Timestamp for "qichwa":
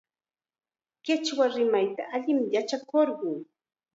1.03-1.45